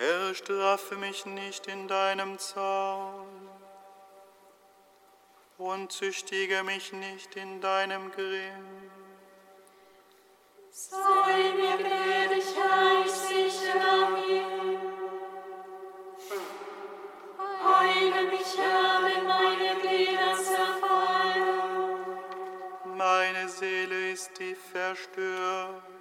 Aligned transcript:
Herr, 0.00 0.34
straffe 0.34 0.96
mich 0.96 1.26
nicht 1.26 1.66
in 1.66 1.86
deinem 1.86 2.38
Zorn 2.38 3.50
und 5.58 5.92
züchtige 5.92 6.62
mich 6.62 6.94
nicht 6.94 7.36
in 7.36 7.60
deinem 7.60 8.10
Grimm. 8.10 8.90
Sei 10.70 11.52
mir 11.54 11.76
gnädig, 11.76 12.44
Herr, 12.56 13.04
ich 13.04 13.12
sichere 13.12 14.18
ihm. 14.26 14.80
Heile 17.62 18.22
mich, 18.30 18.56
Herr, 18.56 19.02
denn 19.06 19.26
meine 19.26 19.80
Glieder 19.82 20.34
zerfallen. 20.34 22.06
Meine 22.96 23.46
Seele 23.50 24.12
ist 24.12 24.34
tief 24.34 24.58
verstört. 24.72 25.99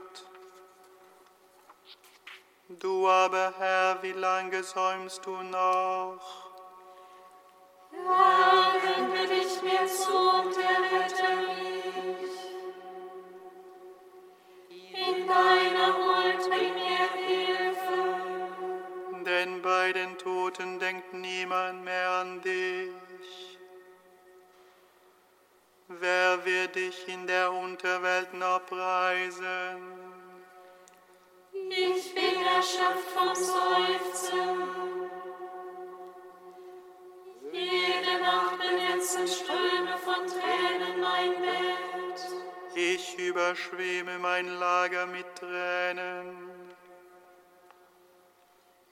Du 2.79 3.09
aber, 3.09 3.53
Herr, 3.57 4.01
wie 4.01 4.13
lange 4.13 4.63
säumst 4.63 5.25
du 5.25 5.35
noch? 5.43 6.21
Herr, 7.91 8.73
wende 8.81 9.27
dich 9.27 9.61
mir 9.61 9.85
zu 9.85 10.17
und 10.17 10.55
errette 10.55 11.29
mich. 11.49 12.35
In 14.69 15.27
deiner 15.27 15.93
Huld 15.97 16.49
bring 16.49 16.73
mir 16.73 17.09
Hilfe. 17.27 18.01
Denn 19.25 19.61
bei 19.61 19.91
den 19.91 20.17
Toten 20.17 20.79
denkt 20.79 21.13
niemand 21.13 21.83
mehr 21.83 22.09
an 22.21 22.41
dich. 22.41 23.59
Wer 25.89 26.45
wird 26.45 26.75
dich 26.75 27.09
in 27.09 27.27
der 27.27 27.51
Unterwelt 27.51 28.33
noch 28.33 28.65
preisen? 28.67 29.98
Ich 31.69 32.15
bin 32.15 32.41
erschöpft 32.55 33.11
vom 33.15 33.35
Seufzen. 33.35 35.09
Jede 37.51 38.21
Nacht 38.21 38.57
benetzen 38.57 39.27
Ströme 39.27 39.95
von 40.03 40.25
Tränen 40.25 40.99
mein 40.99 41.31
Bett. 41.41 42.21
Ich 42.75 43.17
überschwemme 43.19 44.17
mein 44.17 44.47
Lager 44.47 45.05
mit 45.05 45.27
Tränen. 45.35 46.49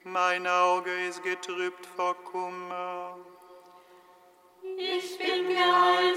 Mein 0.04 0.46
Auge 0.46 0.92
ist 1.08 1.22
getrübt 1.24 1.84
vor 1.96 2.14
Kummer. 2.24 3.18
Ich 4.76 5.18
bin 5.18 5.48
gealtert 5.48 6.07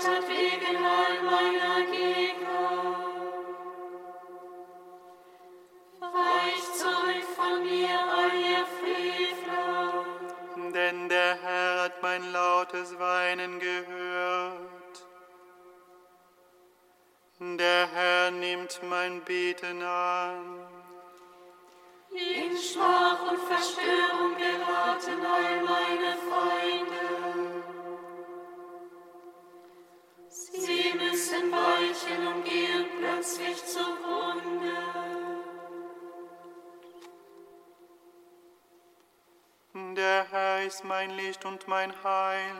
mein 40.83 41.11
Licht 41.11 41.45
und 41.45 41.67
mein 41.67 41.91
Heil. 42.03 42.55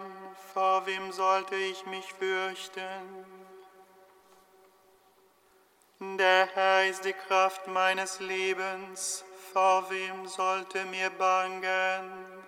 Vor 0.53 0.85
wem 0.85 1.11
sollte 1.11 1.55
ich 1.55 1.85
mich 1.85 2.13
fürchten? 2.13 3.25
Der 5.99 6.47
Herr 6.53 6.87
ist 6.87 7.05
die 7.05 7.13
Kraft 7.13 7.67
meines 7.67 8.19
Lebens. 8.19 9.23
Vor 9.53 9.89
wem 9.89 10.27
sollte 10.27 10.83
mir 10.85 11.09
bangen? 11.11 12.41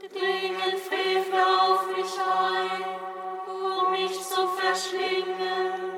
Dringen 0.00 0.78
Frevler 0.78 1.62
auf 1.62 1.96
mich 1.96 2.18
ein, 2.18 2.84
um 3.46 3.92
mich 3.92 4.20
zu 4.20 4.48
verschlingen. 4.48 5.91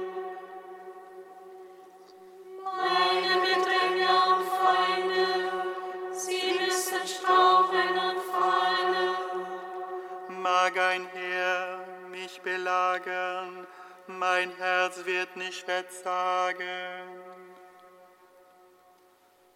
Nicht 15.36 15.64
verzagen. 15.64 17.24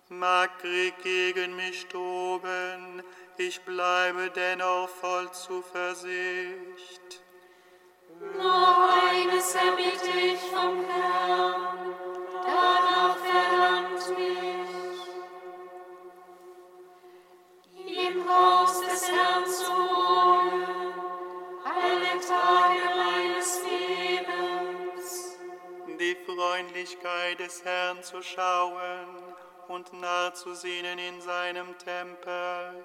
Mag 0.09 0.59
Krieg 0.61 0.95
gegen 1.03 1.55
mich 1.57 1.87
toben, 1.87 3.03
ich 3.37 3.61
bleibe 3.61 4.31
dennoch 4.31 4.89
voll 4.89 5.31
Zuversicht. 5.33 7.23
Nur 8.19 8.93
eines 9.13 9.55
erbitte 9.55 10.19
ich 10.19 10.41
vom 10.41 10.85
Herrn, 10.85 11.95
danach 12.43 13.17
verlangt 13.19 14.19
mich. 14.19 14.69
Im 18.09 18.29
Haus 18.29 18.81
des 18.81 19.11
Herrn 19.11 19.38
die 26.39 26.41
Freundlichkeit 26.41 27.41
des 27.41 27.65
Herrn 27.65 28.03
zu 28.03 28.23
schauen 28.23 29.35
und 29.67 29.93
nachzusehen 30.01 30.99
in 30.99 31.21
seinem 31.21 31.77
Tempel. 31.79 32.85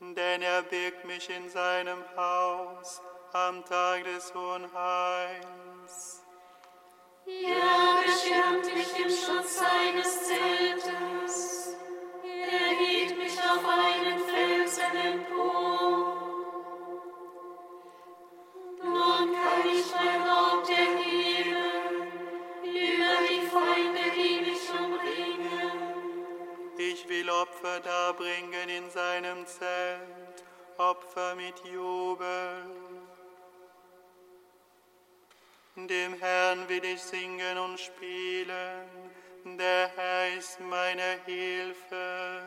Denn 0.00 0.42
er 0.42 0.62
birgt 0.62 1.04
mich 1.04 1.28
in 1.28 1.48
seinem 1.50 2.02
Haus 2.16 3.02
am 3.32 3.64
Tag 3.66 4.04
des 4.04 4.30
Unheils. 4.30 6.22
Er 7.26 8.02
beschirmt 8.02 8.74
mich 8.74 8.98
im 8.98 9.10
Schutz 9.10 9.58
seines 9.58 10.28
Zeltes. 10.28 11.76
Er 12.24 12.76
hielt 12.78 13.18
mich 13.18 13.38
auf 13.38 13.64
einen 13.68 14.20
Felsen 14.20 14.96
empor. 14.96 16.16
Nun 18.82 19.32
kann 19.32 19.68
ich 19.70 19.94
mein 19.94 20.30
Haupt 20.30 20.45
Opfer 27.56 27.80
darbringen 27.80 28.68
in 28.68 28.90
seinem 28.90 29.46
Zelt, 29.46 30.44
Opfer 30.76 31.34
mit 31.36 31.54
Jubel. 31.64 32.66
Dem 35.74 36.14
Herrn 36.20 36.68
will 36.68 36.84
ich 36.84 37.00
singen 37.00 37.56
und 37.56 37.80
spielen, 37.80 38.84
der 39.44 39.88
Herr 39.96 40.36
ist 40.36 40.60
meine 40.60 41.18
Hilfe. 41.24 42.42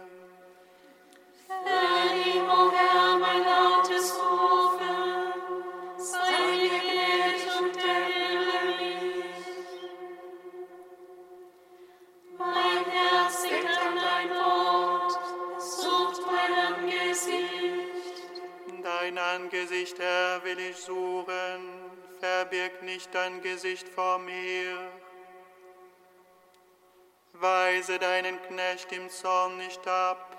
Vernimm, 1.48 2.48
o 2.48 2.72
Herr, 2.72 3.18
mein 3.18 3.49
verbirg 22.60 22.84
nicht 22.84 23.13
dein 23.13 23.42
Gesicht 23.42 23.88
vor 23.88 24.20
mir. 24.20 24.92
Weise 27.34 28.00
deinen 28.00 28.42
Knecht 28.44 28.92
im 28.92 29.10
Zorn 29.10 29.58
nicht 29.58 29.88
ab, 29.88 30.38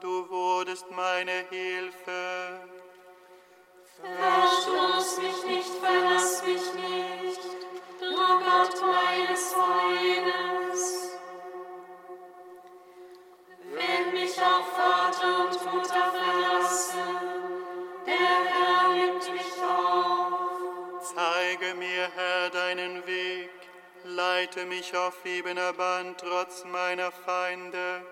du 0.00 0.28
wurdest 0.30 0.90
meine 0.90 1.44
Hilfe. 1.50 2.60
Verstoß 4.00 5.18
mich 5.18 5.56
nicht, 5.56 5.70
verlass 5.82 6.42
mich 6.46 6.74
nicht, 6.74 7.42
du 8.00 8.16
Gott 8.16 8.80
meines 8.80 9.54
Heils. 9.54 11.10
Wenn 13.70 14.14
mich 14.14 14.38
auch 14.40 14.66
Vater 14.66 15.44
und 15.44 15.74
Mutter 15.74 15.93
mich 24.66 24.96
auf 24.96 25.24
ebener 25.24 25.72
Bahn 25.72 26.14
trotz 26.16 26.64
meiner 26.64 27.10
Feinde. 27.12 28.06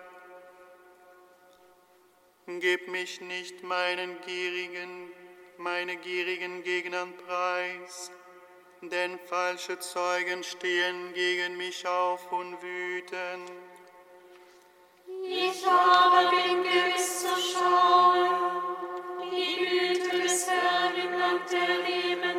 Gib 2.45 2.87
mich 2.87 3.21
nicht 3.21 3.63
meinen 3.63 4.19
gierigen, 4.21 5.11
meine 5.57 5.95
gierigen 5.95 6.63
Gegnern 6.63 7.13
preis, 7.25 8.11
denn 8.81 9.17
falsche 9.19 9.79
Zeugen 9.79 10.43
stehen 10.43 11.13
gegen 11.13 11.57
mich 11.57 11.87
auf 11.87 12.31
und 12.31 12.61
wüten. 12.61 13.45
Ich 15.25 15.65
aber 15.65 16.29
bin 16.31 16.63
gewiss 16.63 17.21
zu 17.21 17.35
schauen, 17.53 18.29
die 19.31 19.65
Güte 19.65 20.21
des 20.21 20.47
Herrn 20.49 20.95
im 20.95 21.17
Land 21.17 21.51
der 21.51 21.77
Lebenden. 21.77 22.32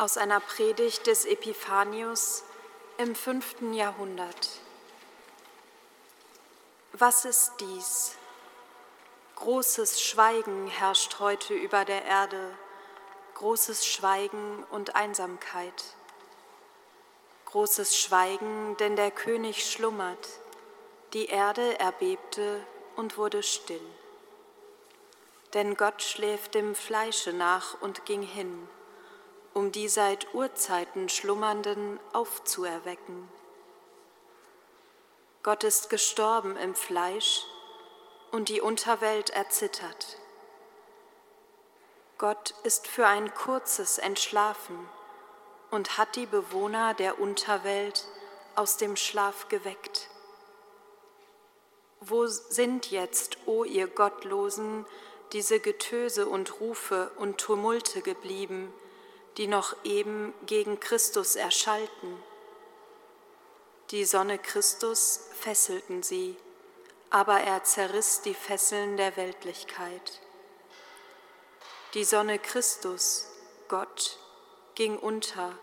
Aus 0.00 0.16
einer 0.16 0.40
Predigt 0.40 1.06
des 1.06 1.26
Epiphanius 1.26 2.42
im 2.96 3.14
fünften 3.14 3.74
Jahrhundert. 3.74 4.48
Was 6.94 7.26
ist 7.26 7.52
dies? 7.60 8.16
Großes 9.36 10.00
Schweigen 10.00 10.68
herrscht 10.68 11.18
heute 11.18 11.52
über 11.52 11.84
der 11.84 12.06
Erde, 12.06 12.56
großes 13.34 13.86
Schweigen 13.86 14.64
und 14.70 14.96
Einsamkeit. 14.96 15.84
Großes 17.44 17.94
Schweigen, 17.94 18.78
denn 18.78 18.96
der 18.96 19.10
König 19.10 19.70
schlummert, 19.70 20.30
die 21.12 21.26
Erde 21.26 21.78
erbebte 21.78 22.64
und 22.96 23.18
wurde 23.18 23.42
still. 23.42 23.86
Denn 25.52 25.76
Gott 25.76 26.02
schläft 26.02 26.54
dem 26.54 26.74
Fleische 26.74 27.34
nach 27.34 27.78
und 27.82 28.06
ging 28.06 28.22
hin, 28.22 28.66
um 29.54 29.72
die 29.72 29.88
seit 29.88 30.32
Urzeiten 30.34 31.08
Schlummernden 31.08 31.98
aufzuerwecken. 32.12 33.28
Gott 35.42 35.64
ist 35.64 35.90
gestorben 35.90 36.56
im 36.56 36.74
Fleisch 36.74 37.44
und 38.30 38.48
die 38.48 38.60
Unterwelt 38.60 39.30
erzittert. 39.30 40.18
Gott 42.18 42.54
ist 42.64 42.86
für 42.86 43.06
ein 43.06 43.32
kurzes 43.34 43.96
entschlafen 43.96 44.88
und 45.70 45.96
hat 45.96 46.16
die 46.16 46.26
Bewohner 46.26 46.92
der 46.94 47.18
Unterwelt 47.18 48.06
aus 48.56 48.76
dem 48.76 48.96
Schlaf 48.96 49.48
geweckt. 49.48 50.10
Wo 52.00 52.26
sind 52.26 52.90
jetzt, 52.90 53.38
o 53.46 53.64
ihr 53.64 53.86
Gottlosen, 53.86 54.84
diese 55.32 55.60
Getöse 55.60 56.26
und 56.26 56.60
Rufe 56.60 57.10
und 57.16 57.38
Tumulte 57.38 58.02
geblieben, 58.02 58.72
die 59.40 59.46
noch 59.46 59.74
eben 59.84 60.34
gegen 60.44 60.80
Christus 60.80 61.34
erschallten? 61.34 62.22
Die 63.90 64.04
Sonne 64.04 64.38
Christus 64.38 65.28
fesselten 65.32 66.02
sie, 66.02 66.36
aber 67.08 67.40
er 67.40 67.64
zerriss 67.64 68.20
die 68.20 68.34
Fesseln 68.34 68.98
der 68.98 69.16
Weltlichkeit. 69.16 70.20
Die 71.94 72.04
Sonne 72.04 72.38
Christus, 72.38 73.28
Gott, 73.68 74.18
ging 74.74 74.98
unter, 74.98 75.58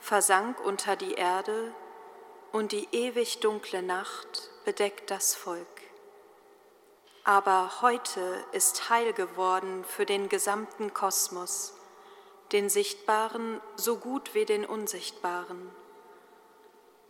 versank 0.00 0.58
unter 0.64 0.96
die 0.96 1.12
Erde, 1.12 1.74
und 2.50 2.72
die 2.72 2.88
ewig 2.92 3.40
dunkle 3.40 3.82
Nacht 3.82 4.50
bedeckt 4.64 5.10
das 5.10 5.34
Volk. 5.34 5.66
Aber 7.24 7.82
heute 7.82 8.42
ist 8.52 8.88
Heil 8.88 9.12
geworden 9.12 9.84
für 9.84 10.06
den 10.06 10.30
gesamten 10.30 10.94
Kosmos, 10.94 11.74
den 12.52 12.68
Sichtbaren 12.68 13.60
so 13.76 13.96
gut 13.96 14.34
wie 14.34 14.44
den 14.44 14.66
Unsichtbaren. 14.66 15.70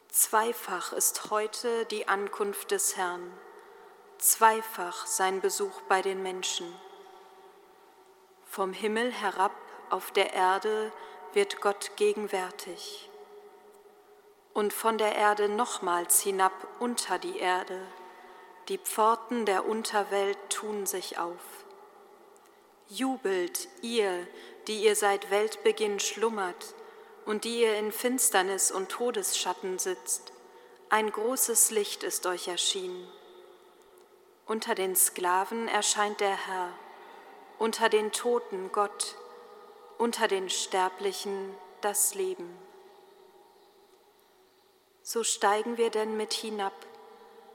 Zweifach 0.08 0.92
ist 0.92 1.30
heute 1.30 1.84
die 1.86 2.06
Ankunft 2.06 2.70
des 2.70 2.96
Herrn, 2.96 3.32
zweifach 4.18 5.06
sein 5.06 5.40
Besuch 5.40 5.80
bei 5.88 6.00
den 6.02 6.22
Menschen. 6.22 6.72
Vom 8.46 8.72
Himmel 8.72 9.10
herab 9.10 9.52
auf 9.90 10.10
der 10.12 10.32
Erde 10.34 10.92
wird 11.32 11.60
Gott 11.60 11.92
gegenwärtig 11.96 13.08
und 14.54 14.72
von 14.72 14.98
der 14.98 15.16
Erde 15.16 15.48
nochmals 15.48 16.20
hinab 16.20 16.52
unter 16.78 17.18
die 17.18 17.38
Erde. 17.38 17.80
Die 18.68 18.78
Pforten 18.78 19.46
der 19.46 19.66
Unterwelt 19.66 20.38
tun 20.50 20.86
sich 20.86 21.18
auf. 21.18 21.61
Jubelt, 22.94 23.68
ihr, 23.80 24.26
die 24.66 24.84
ihr 24.84 24.94
seit 24.96 25.30
Weltbeginn 25.30 25.98
schlummert 25.98 26.74
und 27.24 27.44
die 27.44 27.62
ihr 27.62 27.78
in 27.78 27.90
Finsternis 27.90 28.70
und 28.70 28.90
Todesschatten 28.90 29.78
sitzt. 29.78 30.34
Ein 30.90 31.10
großes 31.10 31.70
Licht 31.70 32.02
ist 32.02 32.26
euch 32.26 32.48
erschienen. 32.48 33.08
Unter 34.44 34.74
den 34.74 34.94
Sklaven 34.94 35.68
erscheint 35.68 36.20
der 36.20 36.36
Herr, 36.46 36.68
unter 37.58 37.88
den 37.88 38.12
Toten 38.12 38.70
Gott, 38.72 39.16
unter 39.96 40.28
den 40.28 40.50
Sterblichen 40.50 41.54
das 41.80 42.14
Leben. 42.14 42.54
So 45.02 45.24
steigen 45.24 45.78
wir 45.78 45.88
denn 45.88 46.18
mit 46.18 46.34
hinab, 46.34 46.74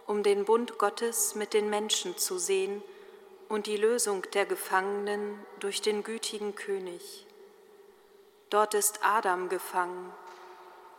um 0.08 0.24
den 0.24 0.46
Bund 0.46 0.79
Gottes 0.79 1.36
mit 1.36 1.53
den 1.53 1.70
Menschen 1.70 2.17
zu 2.17 2.39
sehen 2.39 2.82
und 3.50 3.68
die 3.68 3.77
Lösung 3.77 4.24
der 4.34 4.46
Gefangenen 4.46 5.46
durch 5.60 5.82
den 5.82 6.04
gütigen 6.04 6.56
König. 6.56 7.25
Dort 8.50 8.74
ist 8.74 9.00
Adam 9.04 9.50
gefangen, 9.50 10.13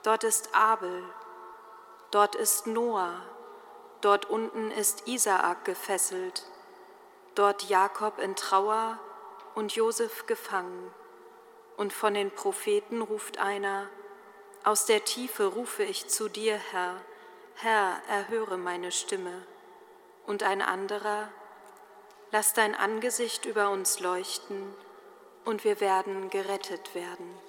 dort 0.02 0.24
ist 0.24 0.54
Abel, 0.54 1.02
dort 2.10 2.34
ist 2.34 2.66
Noah, 2.66 3.22
dort 4.00 4.28
unten 4.28 4.70
ist 4.70 5.06
Isaak 5.06 5.64
gefesselt, 5.64 6.44
dort 7.34 7.68
Jakob 7.68 8.18
in 8.18 8.36
Trauer 8.36 8.98
und 9.54 9.74
Josef 9.74 10.26
gefangen. 10.26 10.92
Und 11.76 11.92
von 11.92 12.14
den 12.14 12.30
Propheten 12.30 13.02
ruft 13.02 13.38
einer, 13.38 13.88
aus 14.64 14.84
der 14.84 15.04
Tiefe 15.04 15.46
rufe 15.46 15.84
ich 15.84 16.08
zu 16.08 16.28
dir, 16.28 16.56
Herr, 16.56 17.00
Herr, 17.54 18.02
erhöre 18.08 18.58
meine 18.58 18.92
Stimme. 18.92 19.46
Und 20.26 20.42
ein 20.42 20.60
anderer, 20.60 21.30
lass 22.30 22.54
dein 22.54 22.74
Angesicht 22.74 23.44
über 23.44 23.70
uns 23.70 24.00
leuchten, 24.00 24.62
und 25.44 25.64
wir 25.64 25.80
werden 25.80 26.28
gerettet 26.28 26.94
werden. 26.94 27.47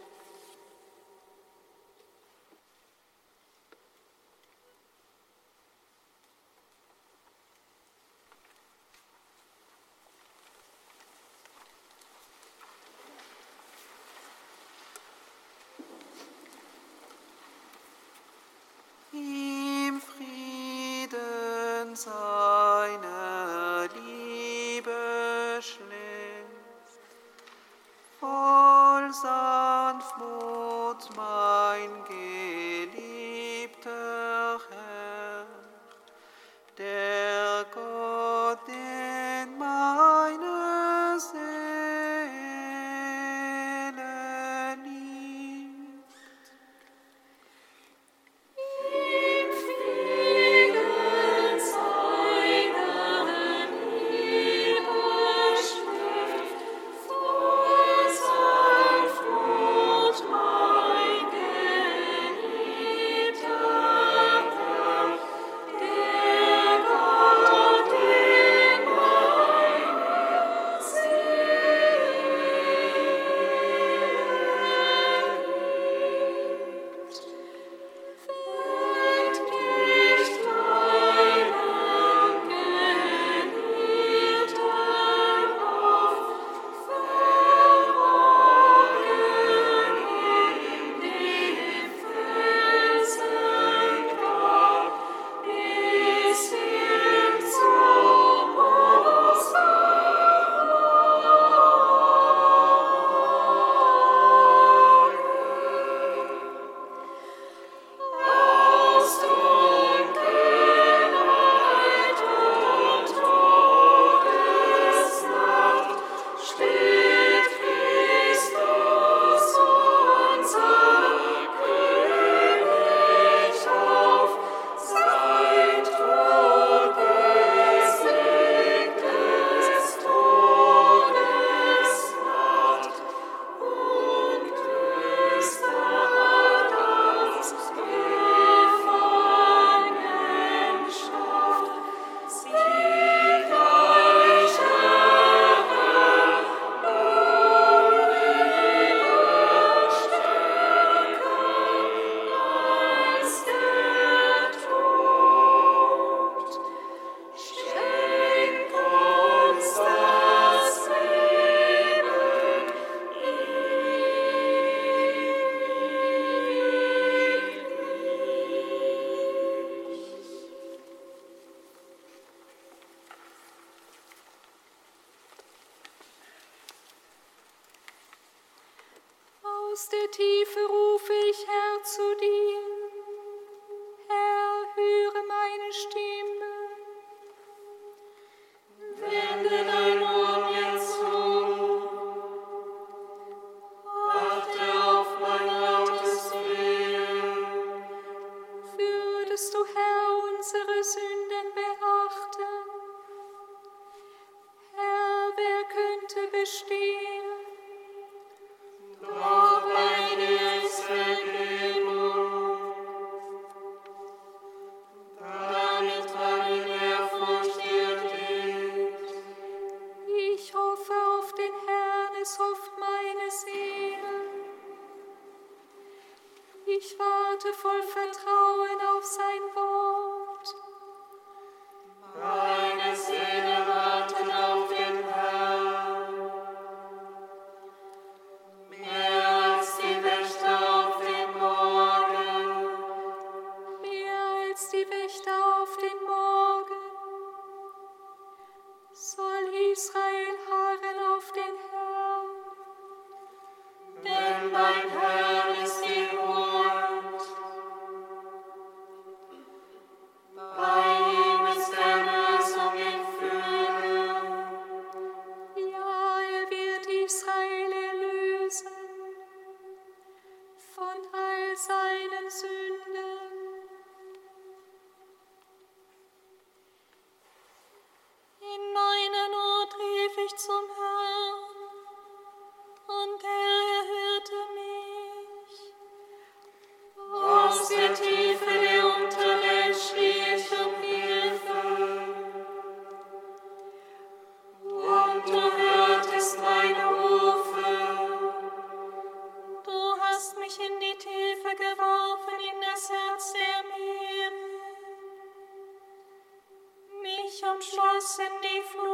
sende 308.16 308.64
fruit. 308.72 308.89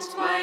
sonst 0.00 0.16
mal. 0.16 0.33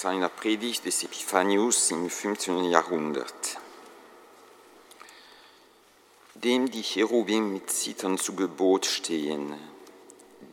seiner 0.00 0.28
Predigt 0.28 0.84
des 0.84 1.02
Epiphanius 1.02 1.90
im 1.90 2.08
15. 2.08 2.64
Jahrhundert, 2.66 3.58
dem 6.34 6.70
die 6.70 6.84
Cherubim 6.84 7.52
mit 7.52 7.68
Zittern 7.68 8.16
zu 8.16 8.36
Gebot 8.36 8.86
stehen, 8.86 9.54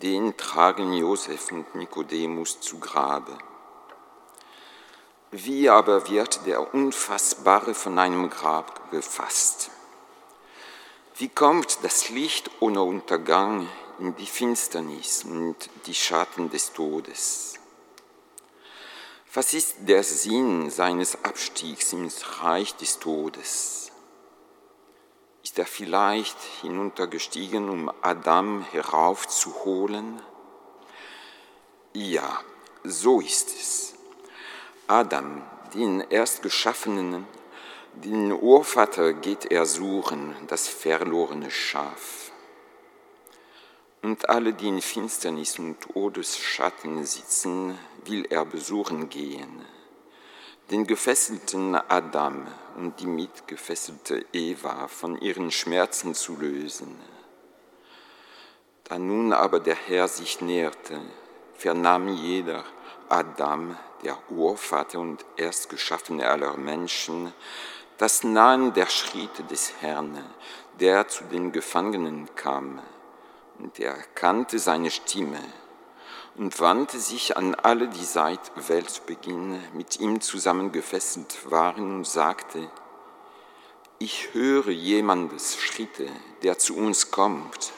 den 0.01 0.35
tragen 0.35 0.93
Josef 0.93 1.51
und 1.51 1.75
Nikodemus 1.75 2.59
zu 2.59 2.79
Grabe. 2.79 3.37
Wie 5.29 5.69
aber 5.69 6.09
wird 6.09 6.47
der 6.47 6.73
Unfassbare 6.73 7.75
von 7.75 7.99
einem 7.99 8.31
Grab 8.31 8.89
gefasst? 8.89 9.69
Wie 11.17 11.29
kommt 11.29 11.83
das 11.83 12.09
Licht 12.09 12.49
ohne 12.61 12.81
Untergang 12.81 13.69
in 13.99 14.15
die 14.15 14.25
Finsternis 14.25 15.23
und 15.23 15.69
die 15.85 15.93
Schatten 15.93 16.49
des 16.49 16.73
Todes? 16.73 17.59
Was 19.35 19.53
ist 19.53 19.75
der 19.81 20.01
Sinn 20.01 20.69
seines 20.69 21.25
Abstiegs 21.25 21.91
ins 21.91 22.41
Reich 22.41 22.73
des 22.77 22.99
Todes? 22.99 23.91
Ist 25.43 25.59
er 25.59 25.65
vielleicht 25.65 26.37
hinuntergestiegen, 26.61 27.67
um 27.69 27.91
Adam 28.01 28.65
heraufzuholen? 28.71 30.21
Ja, 31.91 32.39
so 32.85 33.19
ist 33.19 33.49
es. 33.49 33.95
Adam, 34.87 35.43
den 35.73 35.99
Erstgeschaffenen, 35.99 37.27
den 37.93 38.31
Urvater 38.31 39.11
geht 39.11 39.51
er 39.51 39.65
suchen, 39.65 40.33
das 40.47 40.69
verlorene 40.69 41.51
Schaf. 41.51 42.31
Und 44.01 44.29
alle, 44.29 44.53
die 44.53 44.69
in 44.69 44.81
Finsternis 44.81 45.59
und 45.59 45.81
Todesschatten 45.81 47.05
sitzen, 47.05 47.77
will 48.07 48.25
er 48.29 48.45
besuchen 48.45 49.09
gehen. 49.09 49.65
Den 50.71 50.87
gefesselten 50.87 51.75
Adam 51.75 52.47
und 52.75 52.99
die 52.99 53.07
mitgefesselte 53.07 54.25
Eva 54.33 54.87
von 54.87 55.19
ihren 55.21 55.51
Schmerzen 55.51 56.15
zu 56.15 56.35
lösen. 56.35 56.99
Da 58.85 58.97
nun 58.99 59.33
aber 59.33 59.59
der 59.59 59.75
Herr 59.75 60.07
sich 60.07 60.41
näherte, 60.41 60.99
vernahm 61.55 62.07
jeder 62.09 62.63
Adam, 63.09 63.77
der 64.03 64.17
Urvater 64.29 64.99
und 64.99 65.25
Erstgeschaffene 65.37 66.27
aller 66.27 66.57
Menschen, 66.57 67.33
das 67.97 68.23
Nahen 68.23 68.73
der 68.73 68.87
Schritte 68.87 69.43
des 69.43 69.73
Herrn, 69.81 70.23
der 70.79 71.07
zu 71.07 71.23
den 71.25 71.51
Gefangenen 71.51 72.29
kam, 72.35 72.81
und 73.57 73.79
er 73.79 73.95
erkannte 73.95 74.59
seine 74.59 74.91
Stimme 74.91 75.39
und 76.37 76.59
wandte 76.59 76.99
sich 76.99 77.37
an 77.37 77.55
alle, 77.55 77.87
die 77.87 78.03
seit 78.03 78.39
Weltbeginn 78.67 79.59
mit 79.73 79.99
ihm 79.99 80.21
zusammen 80.21 80.71
gefesselt 80.71 81.49
waren 81.49 81.95
und 81.95 82.07
sagte, 82.07 82.69
ich 83.97 84.33
höre 84.33 84.69
jemandes 84.69 85.57
Schritte, 85.57 86.09
der 86.43 86.57
zu 86.57 86.75
uns 86.75 87.11
kommt. 87.11 87.71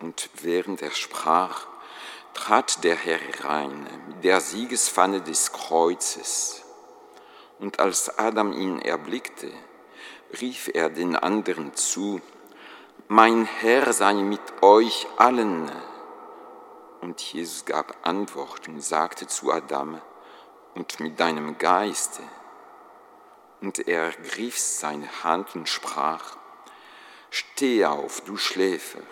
Und 0.00 0.28
während 0.42 0.82
er 0.82 0.90
sprach, 0.90 1.68
trat 2.34 2.82
der 2.82 2.96
Herr 2.96 3.18
herein 3.18 3.86
mit 4.08 4.24
der 4.24 4.40
Siegesfahne 4.40 5.20
des 5.20 5.52
Kreuzes. 5.52 6.62
Und 7.60 7.78
als 7.78 8.18
Adam 8.18 8.52
ihn 8.52 8.80
erblickte, 8.80 9.52
rief 10.40 10.70
er 10.72 10.90
den 10.90 11.14
anderen 11.14 11.74
zu, 11.74 12.20
mein 13.06 13.44
Herr 13.44 13.92
sei 13.92 14.14
mit 14.14 14.40
euch 14.62 15.06
allen. 15.16 15.70
Und 17.00 17.20
Jesus 17.20 17.64
gab 17.64 18.06
Antwort 18.06 18.68
und 18.68 18.82
sagte 18.82 19.26
zu 19.26 19.50
Adam, 19.52 20.00
und 20.74 21.00
mit 21.00 21.18
deinem 21.18 21.58
Geiste. 21.58 22.22
Und 23.60 23.86
er 23.88 24.04
ergriff 24.04 24.58
seine 24.58 25.24
Hand 25.24 25.54
und 25.54 25.68
sprach, 25.68 26.36
Steh 27.30 27.84
auf, 27.84 28.22
du 28.22 28.36
Schläfer, 28.36 29.02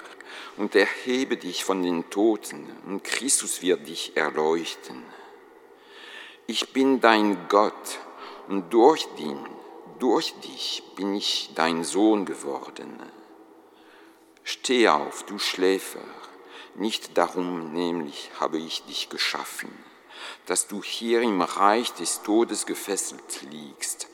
und 0.57 0.75
erhebe 0.75 1.37
dich 1.37 1.65
von 1.65 1.83
den 1.83 2.11
Toten, 2.11 2.69
und 2.87 3.05
Christus 3.05 3.63
wird 3.63 3.87
dich 3.87 4.17
erleuchten. 4.17 5.05
Ich 6.47 6.73
bin 6.73 7.01
dein 7.01 7.49
Gott, 7.49 7.99
und 8.49 8.73
durch, 8.73 9.07
den, 9.19 9.39
durch 9.99 10.35
dich 10.41 10.83
bin 10.97 11.15
ich 11.15 11.51
dein 11.55 11.85
Sohn 11.85 12.25
geworden. 12.25 13.01
Steh 14.43 14.89
auf, 14.89 15.25
du 15.25 15.39
Schläfer, 15.39 16.01
nicht 16.79 17.19
darum 17.19 17.73
nämlich 17.73 18.31
habe 18.41 18.59
ich 18.59 18.85
dich 18.85 19.09
geschaffen, 19.09 19.71
dass 20.47 20.67
du 20.67 20.83
hier 20.83 21.23
im 21.23 21.43
Reich 21.43 21.93
des 21.95 22.23
Todes 22.23 22.67
gefesselt 22.67 23.43
liegst. 23.51 24.09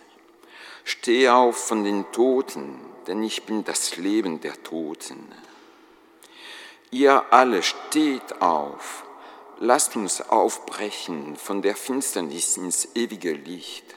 Steh 0.84 1.28
auf 1.28 1.56
von 1.68 1.84
den 1.84 2.10
Toten, 2.12 2.78
denn 3.06 3.22
ich 3.22 3.44
bin 3.44 3.64
das 3.64 3.96
Leben 3.96 4.40
der 4.40 4.62
Toten. 4.62 5.32
Ihr 6.90 7.32
alle 7.32 7.62
steht 7.62 8.40
auf, 8.40 9.04
lasst 9.58 9.96
uns 9.96 10.20
aufbrechen 10.20 11.36
von 11.36 11.62
der 11.62 11.76
Finsternis 11.76 12.56
ins 12.56 12.88
ewige 12.94 13.32
Licht, 13.32 13.96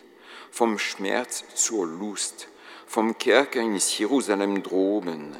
vom 0.51 0.80
Schmerz 0.80 1.43
zur 1.56 1.86
Lust, 1.86 2.47
vom 2.88 3.17
Kerker 3.17 3.60
ins 3.60 3.97
Jerusalem 3.97 4.63
droben, 4.63 5.36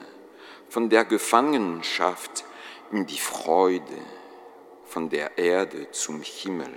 von 0.70 0.90
der 0.90 1.06
Gefangenschaft 1.06 2.44
in 2.91 3.06
die 3.06 3.19
Freude, 3.19 3.97
von 4.86 5.10
der 5.10 5.38
Erde 5.38 5.91
zum 5.91 6.21
Himmel. 6.21 6.73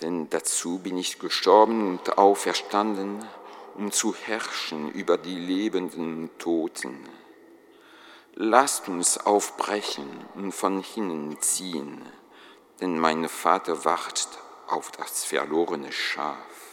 Denn 0.00 0.28
dazu 0.30 0.78
bin 0.78 0.96
ich 0.96 1.18
gestorben 1.18 1.88
und 1.88 2.18
auferstanden, 2.18 3.24
um 3.76 3.92
zu 3.92 4.14
herrschen 4.14 4.90
über 4.90 5.18
die 5.18 5.38
Lebenden 5.38 6.30
Toten. 6.38 6.98
Lasst 8.34 8.88
uns 8.88 9.18
aufbrechen 9.18 10.08
und 10.34 10.52
von 10.52 10.82
hinnen 10.82 11.40
ziehen, 11.40 12.02
denn 12.80 12.98
mein 12.98 13.28
Vater 13.28 13.84
wacht 13.84 14.28
auf 14.66 14.90
das 14.90 15.24
verlorene 15.24 15.92
Schaf. 15.92 16.63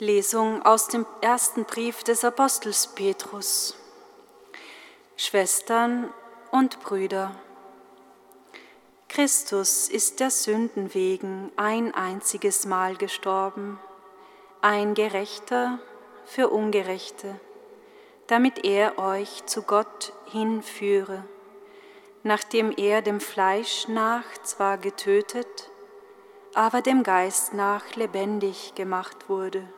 Lesung 0.00 0.62
aus 0.64 0.88
dem 0.88 1.04
ersten 1.20 1.66
Brief 1.66 2.02
des 2.02 2.24
Apostels 2.24 2.86
Petrus. 2.86 3.76
Schwestern 5.14 6.08
und 6.50 6.80
Brüder, 6.80 7.36
Christus 9.10 9.90
ist 9.90 10.20
der 10.20 10.30
Sünden 10.30 10.94
wegen 10.94 11.52
ein 11.56 11.92
einziges 11.92 12.64
Mal 12.64 12.96
gestorben, 12.96 13.78
ein 14.62 14.94
Gerechter 14.94 15.78
für 16.24 16.48
Ungerechte, 16.48 17.38
damit 18.26 18.64
er 18.64 18.98
euch 18.98 19.44
zu 19.44 19.60
Gott 19.62 20.14
hinführe. 20.24 21.24
nachdem 22.22 22.70
er 22.74 23.02
dem 23.02 23.20
Fleisch 23.20 23.86
nach 23.88 24.24
zwar 24.44 24.78
getötet, 24.78 25.70
aber 26.54 26.80
dem 26.80 27.02
Geist 27.02 27.52
nach 27.52 27.96
lebendig 27.96 28.74
gemacht 28.74 29.28
wurde. 29.28 29.68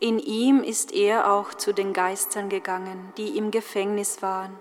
In 0.00 0.20
ihm 0.20 0.62
ist 0.62 0.92
er 0.92 1.32
auch 1.32 1.54
zu 1.54 1.74
den 1.74 1.92
Geistern 1.92 2.48
gegangen, 2.48 3.12
die 3.16 3.36
im 3.36 3.50
Gefängnis 3.50 4.22
waren, 4.22 4.56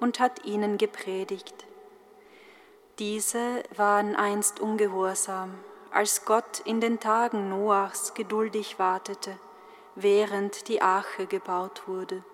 und 0.00 0.18
hat 0.18 0.46
ihnen 0.46 0.78
gepredigt. 0.78 1.66
Diese 2.98 3.62
waren 3.76 4.16
einst 4.16 4.60
ungehorsam, 4.60 5.54
als 5.90 6.24
Gott 6.24 6.60
in 6.64 6.80
den 6.80 7.00
Tagen 7.00 7.48
Noachs 7.48 8.14
geduldig 8.14 8.78
wartete, 8.78 9.38
während 9.94 10.68
die 10.68 10.80
Arche 10.80 11.26
gebaut 11.26 11.82
wurde. 11.86 12.24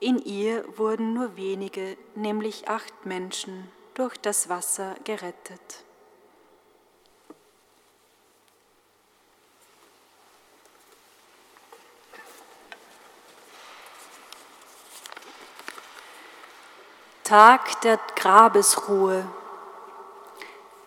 In 0.00 0.18
ihr 0.18 0.64
wurden 0.78 1.12
nur 1.12 1.36
wenige, 1.36 1.96
nämlich 2.14 2.68
acht 2.68 3.04
Menschen, 3.04 3.70
durch 3.94 4.16
das 4.16 4.48
Wasser 4.48 4.94
gerettet. 5.04 5.83
Tag 17.24 17.80
der 17.80 17.98
Grabesruhe. 18.16 19.24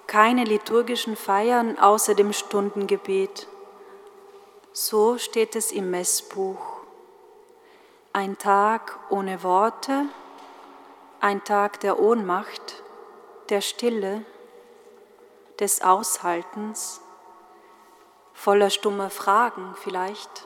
Keine 0.05 0.43
liturgischen 0.43 1.15
Feiern 1.15 1.79
außer 1.79 2.13
dem 2.13 2.31
Stundengebet. 2.31 3.47
So 4.71 5.17
steht 5.17 5.55
es 5.55 5.71
im 5.71 5.89
Messbuch. 5.89 6.61
Ein 8.13 8.37
Tag 8.37 8.99
ohne 9.09 9.41
Worte, 9.41 10.05
ein 11.21 11.43
Tag 11.43 11.79
der 11.79 11.99
Ohnmacht, 11.99 12.83
der 13.49 13.61
Stille, 13.61 14.23
des 15.59 15.81
Aushaltens, 15.81 17.01
voller 18.33 18.69
stummer 18.69 19.09
Fragen 19.09 19.73
vielleicht. 19.81 20.45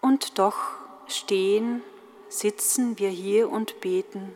Und 0.00 0.40
doch 0.40 0.56
stehen 1.06 1.84
sitzen 2.32 2.98
wir 2.98 3.10
hier 3.10 3.50
und 3.50 3.80
beten 3.80 4.34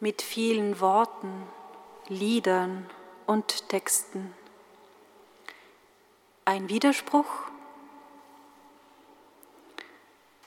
mit 0.00 0.22
vielen 0.22 0.80
Worten, 0.80 1.46
Liedern 2.08 2.88
und 3.26 3.68
Texten. 3.68 4.34
Ein 6.46 6.68
Widerspruch? 6.68 7.26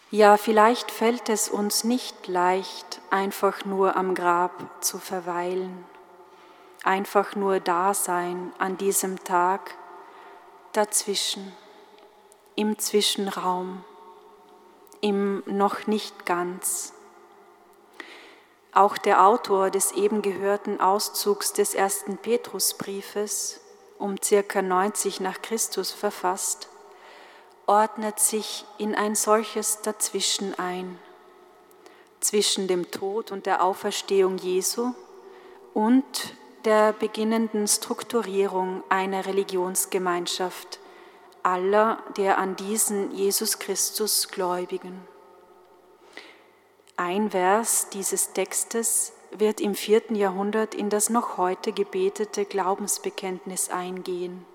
Ja, 0.10 0.38
vielleicht 0.38 0.90
fällt 0.90 1.30
es 1.30 1.48
uns 1.48 1.84
nicht 1.84 2.28
leicht, 2.28 3.02
einfach 3.12 3.64
nur 3.66 3.96
am 3.96 4.16
Grab 4.16 4.84
zu 4.84 4.98
verweilen, 4.98 5.86
einfach 6.84 7.36
nur 7.36 7.60
da 7.60 7.94
sein 7.94 8.52
an 8.58 8.78
diesem 8.78 9.24
Tag, 9.24 9.76
dazwischen, 10.72 11.54
im 12.56 12.80
Zwischenraum 12.80 13.84
im 15.02 15.44
noch 15.46 15.88
nicht 15.88 16.26
ganz. 16.26 16.94
Auch 18.72 18.98
der 18.98 19.26
Autor 19.26 19.72
des 19.72 19.92
eben 19.94 20.22
gehörten 20.22 20.80
Auszugs 20.80 21.54
des 21.54 21.74
ersten 21.74 22.18
Petrusbriefes, 22.18 23.62
um 23.98 24.16
circa 24.24 24.62
90 24.62 25.20
nach 25.20 25.42
Christus 25.42 25.92
verfasst, 25.92 26.70
ordnet 27.66 28.20
sich 28.20 28.66
in 28.78 28.96
ein 28.96 29.16
solches 29.16 29.82
Dazwischen 29.82 30.58
ein, 30.58 31.00
zwischen 32.20 32.68
dem 32.68 32.92
Tod 32.92 33.32
und 33.32 33.46
der 33.46 33.64
Auferstehung 33.64 34.38
Jesu 34.38 34.94
und 35.74 36.36
der 36.66 36.94
beginnenden 36.94 37.68
Strukturierung 37.68 38.84
einer 38.90 39.26
Religionsgemeinschaft 39.26 40.80
aller 41.44 42.04
der 42.18 42.38
an 42.38 42.56
diesen 42.56 43.12
Jesus 43.12 43.60
Christus 43.60 44.28
Gläubigen. 44.30 45.08
Ein 46.96 47.32
Vers 47.32 47.90
dieses 47.90 48.34
Textes 48.34 49.14
wird 49.32 49.62
im 49.62 49.76
vierten 49.76 50.16
Jahrhundert 50.16 50.76
in 50.76 50.90
das 50.90 51.10
noch 51.10 51.38
heute 51.38 51.72
gebetete 51.72 52.46
Glaubensbekenntnis 52.46 53.70
eingehen. 53.70 54.46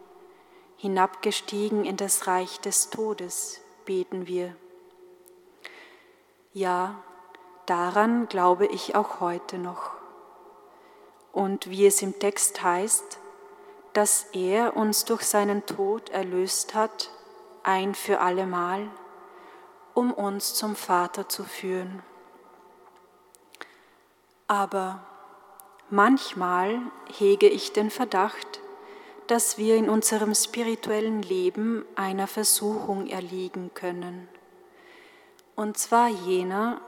Hinabgestiegen 0.77 1.85
in 1.85 1.97
das 1.97 2.27
Reich 2.27 2.61
des 2.61 2.91
Todes 2.91 3.61
beten 3.85 4.27
wir. 4.27 4.55
Ja, 6.53 7.03
daran 7.67 8.29
glaube 8.29 8.67
ich 8.67 8.95
auch 8.95 9.21
heute 9.21 9.59
noch. 9.59 9.93
Und 11.33 11.71
wie 11.71 11.87
es 11.87 12.03
im 12.03 12.19
Text 12.19 12.63
heißt, 12.63 13.19
dass 13.95 14.27
er 14.33 14.77
uns 14.77 15.05
durch 15.05 15.23
seinen 15.23 15.65
Tod 15.67 16.11
erlöst 16.11 16.75
hat, 16.75 17.11
ein 17.63 17.95
für 17.95 18.21
allemal, 18.21 18.91
um 19.95 20.13
uns 20.13 20.55
zum 20.55 20.77
Vater 20.77 21.29
zu 21.29 21.45
führen. 21.45 22.03
Aber 24.49 25.01
manchmal 25.91 26.81
hege 27.17 27.49
ich 27.49 27.73
den 27.73 27.91
Verdacht, 27.91 28.61
dass 29.29 29.57
wir 29.57 29.77
in 29.77 29.89
unserem 29.89 30.35
spirituellen 30.35 31.23
Leben 31.23 31.87
einer 31.95 32.27
Versuchung 32.27 33.07
erliegen 33.07 33.71
können. 33.75 34.29
Und 35.55 35.79
zwar 35.79 36.09
jener, 36.09 36.81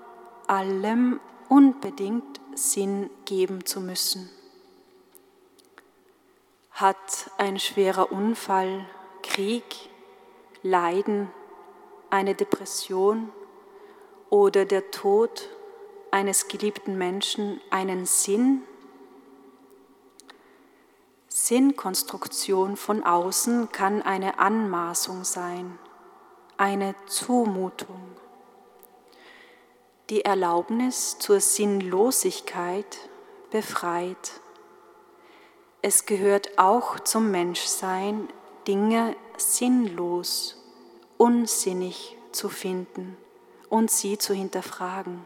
allem 0.48 1.20
unbedingt 1.48 2.40
Sinn 2.54 3.10
geben 3.24 3.64
zu 3.64 3.80
müssen. 3.80 4.28
Hat 6.76 7.30
ein 7.38 7.58
schwerer 7.58 8.12
Unfall, 8.12 8.84
Krieg, 9.22 9.64
Leiden, 10.62 11.30
eine 12.10 12.34
Depression 12.34 13.32
oder 14.28 14.66
der 14.66 14.90
Tod 14.90 15.48
eines 16.10 16.48
geliebten 16.48 16.98
Menschen 16.98 17.62
einen 17.70 18.04
Sinn? 18.04 18.60
Sinnkonstruktion 21.28 22.76
von 22.76 23.02
außen 23.02 23.72
kann 23.72 24.02
eine 24.02 24.38
Anmaßung 24.38 25.24
sein, 25.24 25.78
eine 26.58 26.94
Zumutung. 27.06 28.02
Die 30.10 30.26
Erlaubnis 30.26 31.18
zur 31.18 31.40
Sinnlosigkeit 31.40 32.98
befreit. 33.50 34.42
Es 35.88 36.04
gehört 36.04 36.58
auch 36.58 36.98
zum 36.98 37.30
Menschsein, 37.30 38.28
Dinge 38.66 39.14
sinnlos, 39.36 40.60
unsinnig 41.16 42.18
zu 42.32 42.48
finden 42.48 43.16
und 43.68 43.88
sie 43.88 44.18
zu 44.18 44.34
hinterfragen. 44.34 45.22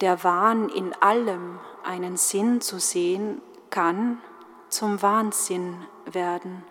Der 0.00 0.22
Wahn 0.22 0.68
in 0.68 0.94
allem 1.02 1.58
einen 1.82 2.16
Sinn 2.16 2.60
zu 2.60 2.78
sehen, 2.78 3.42
kann 3.70 4.20
zum 4.68 5.02
Wahnsinn 5.02 5.84
werden. 6.04 6.62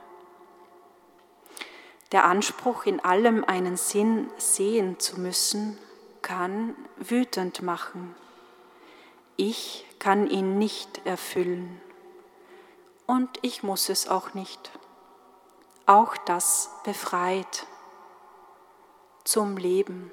Der 2.13 2.23
Anspruch, 2.23 2.85
in 2.85 3.01
allem 3.01 3.43
einen 3.43 3.75
Sinn 3.75 4.29
sehen 4.37 4.99
zu 4.99 5.19
müssen, 5.19 5.77
kann 6.21 6.75
wütend 6.95 7.61
machen. 7.61 8.15
Ich 9.35 9.85
kann 9.99 10.29
ihn 10.29 10.57
nicht 10.57 11.05
erfüllen 11.05 11.81
und 13.09 13.39
ich 13.41 13.63
muss 13.63 13.89
es 13.89 14.07
auch 14.07 14.35
nicht. 14.35 14.69
Auch 15.87 16.15
das 16.15 16.69
befreit 16.83 17.65
zum 19.23 19.57
Leben. 19.57 20.11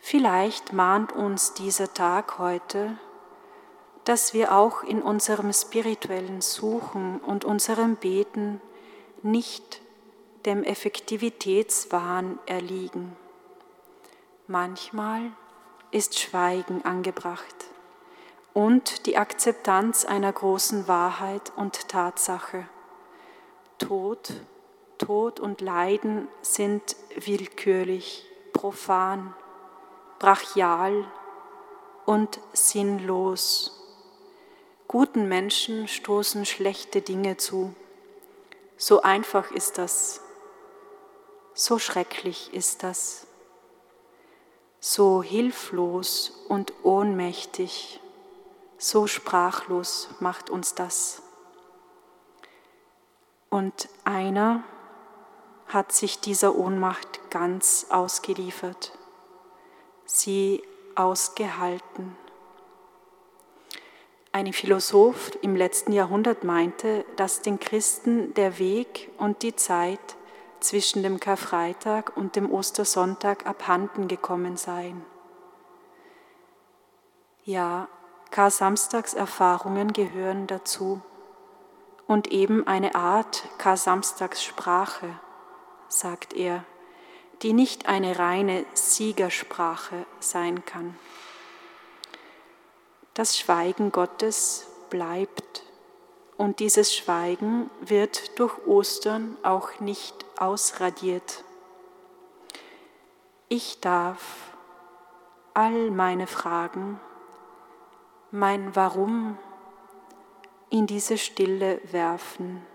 Vielleicht 0.00 0.72
mahnt 0.72 1.12
uns 1.12 1.54
dieser 1.54 1.94
Tag 1.94 2.40
heute, 2.40 2.98
dass 4.02 4.34
wir 4.34 4.50
auch 4.50 4.82
in 4.82 5.00
unserem 5.00 5.52
spirituellen 5.52 6.40
Suchen 6.40 7.20
und 7.20 7.44
unserem 7.44 7.94
Beten 7.94 8.60
nicht 9.22 9.80
dem 10.44 10.64
Effektivitätswahn 10.64 12.40
erliegen. 12.46 13.14
Manchmal 14.48 15.30
ist 15.92 16.18
Schweigen 16.18 16.84
angebracht 16.84 17.54
und 18.54 19.06
die 19.06 19.18
Akzeptanz 19.18 20.06
einer 20.06 20.32
großen 20.32 20.88
Wahrheit 20.88 21.52
und 21.56 21.88
Tatsache. 21.88 22.68
Tod, 23.78 24.32
Tod 24.96 25.40
und 25.40 25.60
Leiden 25.60 26.28
sind 26.40 26.96
willkürlich, 27.16 28.24
profan, 28.52 29.34
brachial 30.20 31.04
und 32.06 32.40
sinnlos. 32.52 33.82
Guten 34.88 35.28
Menschen 35.28 35.88
stoßen 35.88 36.46
schlechte 36.46 37.02
Dinge 37.02 37.36
zu. 37.36 37.74
So 38.76 39.02
einfach 39.02 39.50
ist 39.50 39.78
das. 39.78 40.20
So 41.54 41.78
schrecklich 41.78 42.54
ist 42.54 42.82
das. 42.84 43.26
so 44.84 45.22
hilflos 45.22 46.44
und 46.48 46.74
ohnmächtig, 46.82 48.00
so 48.78 49.06
sprachlos 49.06 50.08
macht 50.20 50.50
uns 50.50 50.74
das. 50.74 51.22
Und 53.50 53.88
einer 54.04 54.64
hat 55.68 55.92
sich 55.92 56.20
dieser 56.20 56.56
Ohnmacht 56.56 57.30
ganz 57.30 57.86
ausgeliefert, 57.90 58.98
sie 60.04 60.62
ausgehalten. 60.94 62.16
Ein 64.32 64.52
Philosoph 64.52 65.30
im 65.42 65.54
letzten 65.54 65.92
Jahrhundert 65.92 66.42
meinte, 66.42 67.04
dass 67.16 67.42
den 67.42 67.60
Christen 67.60 68.34
der 68.34 68.58
Weg 68.58 69.10
und 69.16 69.42
die 69.42 69.54
Zeit 69.54 70.16
zwischen 70.58 71.04
dem 71.04 71.20
Karfreitag 71.20 72.16
und 72.16 72.34
dem 72.34 72.50
Ostersonntag 72.50 73.46
abhanden 73.46 74.08
gekommen 74.08 74.56
seien. 74.56 75.04
Ja, 77.44 77.88
Kar-Samstags-Erfahrungen 78.34 79.92
gehören 79.92 80.48
dazu 80.48 81.00
und 82.08 82.32
eben 82.32 82.66
eine 82.66 82.96
Art 82.96 83.44
Kar-Samstags-Sprache, 83.58 85.08
sagt 85.86 86.32
er, 86.32 86.64
die 87.42 87.52
nicht 87.52 87.86
eine 87.86 88.18
reine 88.18 88.66
Siegersprache 88.74 90.04
sein 90.18 90.64
kann. 90.64 90.98
Das 93.14 93.38
Schweigen 93.38 93.92
Gottes 93.92 94.66
bleibt 94.90 95.62
und 96.36 96.58
dieses 96.58 96.92
Schweigen 96.92 97.70
wird 97.82 98.36
durch 98.40 98.66
Ostern 98.66 99.36
auch 99.44 99.78
nicht 99.78 100.24
ausradiert. 100.40 101.44
Ich 103.48 103.78
darf 103.78 104.18
all 105.54 105.92
meine 105.92 106.26
Fragen 106.26 106.98
mein 108.34 108.74
Warum 108.74 109.38
in 110.68 110.88
diese 110.88 111.18
Stille 111.18 111.80
werfen 111.92 112.66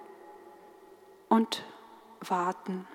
und 1.27 1.65
warten. 2.21 2.87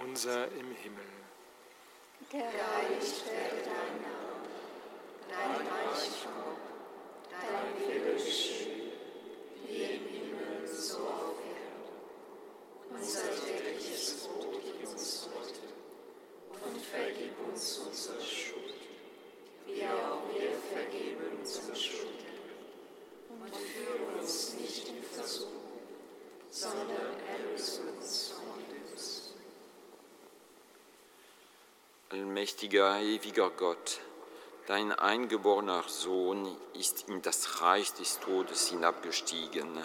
Unser 0.00 0.46
im 0.52 0.74
Himmel. 0.74 1.04
Geheiligt 2.30 3.26
werde 3.26 3.62
dein 3.64 4.00
Name, 4.00 4.48
dein 5.28 5.66
Reich 5.66 6.22
komme, 6.22 6.56
dein 7.30 7.88
Wille 7.88 8.14
geschehe, 8.14 8.92
wie 9.66 9.82
im 9.82 10.06
Himmel, 10.06 10.66
so 10.66 10.98
auf 10.98 11.36
Erden. 11.40 12.94
Unser 12.94 13.22
tägliches 13.44 14.26
Brot 14.26 14.60
gib 14.62 14.88
uns 14.88 15.28
heute 15.34 15.60
und 16.64 16.80
vergib 16.80 17.32
uns 17.48 17.78
unsere 17.78 18.20
Schuld, 18.20 18.74
wie 19.66 19.84
auch 19.84 20.22
wir 20.32 20.52
vergeben 20.72 21.38
unsere 21.38 21.76
Schuldigen. 21.76 22.12
Und 23.28 23.56
führe 23.56 24.20
uns 24.20 24.54
nicht 24.54 24.88
in 24.88 25.02
Versuchung, 25.02 25.62
Allmächtiger, 32.42 33.00
ewiger 33.00 33.50
Gott, 33.50 34.00
dein 34.66 34.90
eingeborener 34.90 35.84
Sohn 35.86 36.56
ist 36.74 37.08
in 37.08 37.22
das 37.22 37.62
Reich 37.62 37.92
des 37.92 38.18
Todes 38.18 38.68
hinabgestiegen 38.68 39.78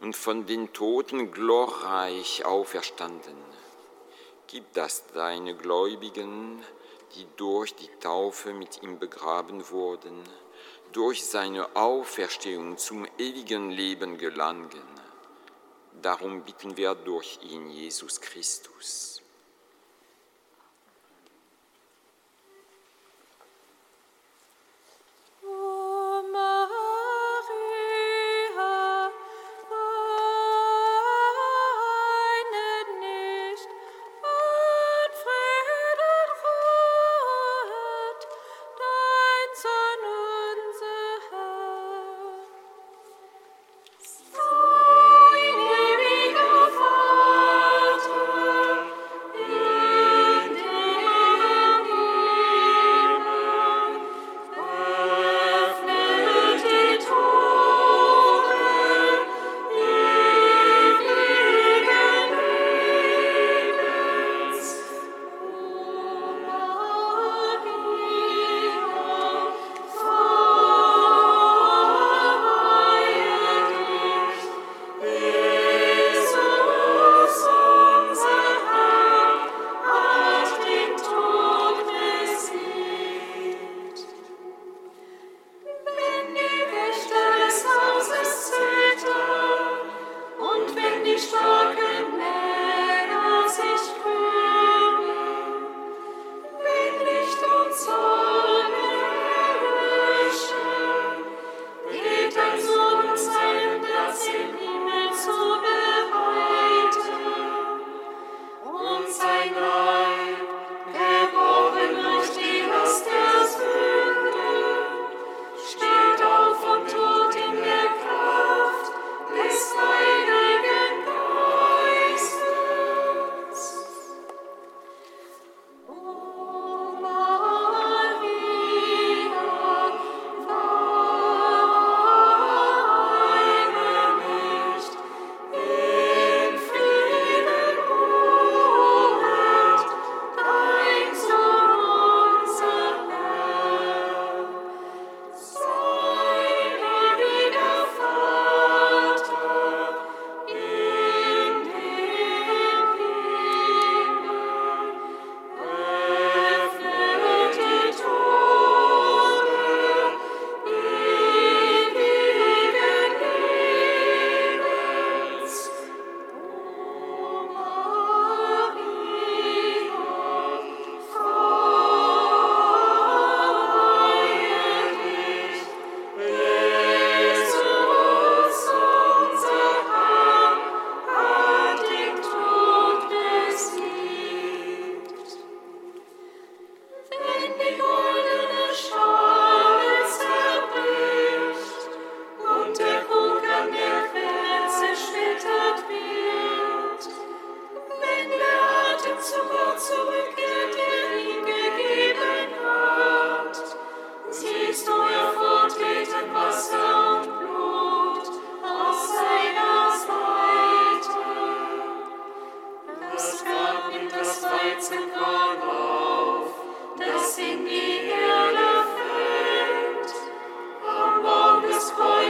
und 0.00 0.16
von 0.16 0.46
den 0.46 0.72
Toten 0.72 1.30
glorreich 1.30 2.44
auferstanden. 2.44 3.36
Gib 4.48 4.72
das 4.72 5.06
deine 5.14 5.54
Gläubigen, 5.54 6.60
die 7.14 7.24
durch 7.36 7.72
die 7.76 7.90
Taufe 8.00 8.52
mit 8.52 8.82
ihm 8.82 8.98
begraben 8.98 9.70
wurden, 9.70 10.24
durch 10.90 11.24
seine 11.24 11.76
Auferstehung 11.76 12.78
zum 12.78 13.06
ewigen 13.16 13.70
Leben 13.70 14.18
gelangen. 14.18 14.82
Darum 16.02 16.42
bitten 16.42 16.76
wir 16.76 16.96
durch 16.96 17.38
ihn, 17.44 17.70
Jesus 17.70 18.20
Christus. 18.20 19.15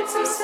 Kreuzes 0.07 0.43